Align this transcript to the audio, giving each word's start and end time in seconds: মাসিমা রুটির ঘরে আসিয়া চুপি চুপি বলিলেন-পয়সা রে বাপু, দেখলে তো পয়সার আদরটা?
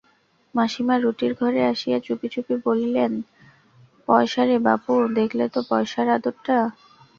মাসিমা 0.55 0.95
রুটির 0.97 1.33
ঘরে 1.39 1.61
আসিয়া 1.71 1.97
চুপি 2.05 2.27
চুপি 2.33 2.55
বলিলেন-পয়সা 2.65 4.41
রে 4.43 4.57
বাপু, 4.65 4.93
দেখলে 5.17 5.45
তো 5.53 5.59
পয়সার 5.69 6.07
আদরটা? 6.15 6.57